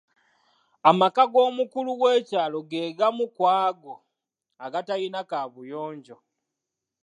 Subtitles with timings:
[0.89, 3.93] Amaka g'omukulu w'ekyalo ge gamu ku ago
[4.65, 6.17] agatalina kaabuyonjo.